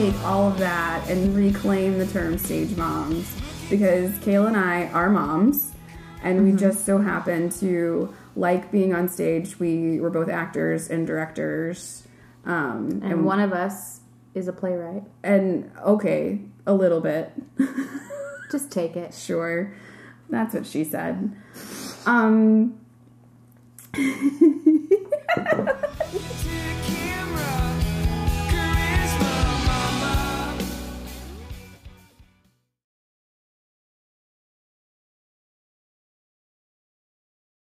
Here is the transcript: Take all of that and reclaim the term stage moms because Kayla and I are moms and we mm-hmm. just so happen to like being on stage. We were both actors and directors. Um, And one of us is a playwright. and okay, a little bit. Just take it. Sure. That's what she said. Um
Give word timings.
Take 0.00 0.24
all 0.24 0.48
of 0.48 0.56
that 0.56 1.10
and 1.10 1.36
reclaim 1.36 1.98
the 1.98 2.06
term 2.06 2.38
stage 2.38 2.74
moms 2.74 3.36
because 3.68 4.10
Kayla 4.20 4.46
and 4.46 4.56
I 4.56 4.86
are 4.86 5.10
moms 5.10 5.72
and 6.22 6.42
we 6.42 6.52
mm-hmm. 6.52 6.56
just 6.56 6.86
so 6.86 6.96
happen 6.96 7.50
to 7.60 8.14
like 8.34 8.72
being 8.72 8.94
on 8.94 9.10
stage. 9.10 9.60
We 9.60 10.00
were 10.00 10.08
both 10.08 10.30
actors 10.30 10.88
and 10.88 11.06
directors. 11.06 12.08
Um, 12.46 13.02
And 13.04 13.26
one 13.26 13.40
of 13.40 13.52
us 13.52 14.00
is 14.32 14.48
a 14.48 14.54
playwright. 14.54 15.02
and 15.22 15.70
okay, 15.84 16.40
a 16.66 16.72
little 16.72 17.02
bit. 17.02 17.34
Just 18.50 18.70
take 18.70 18.96
it. 18.96 19.12
Sure. 19.12 19.74
That's 20.30 20.54
what 20.54 20.64
she 20.64 20.82
said. 20.82 21.36
Um 22.06 22.80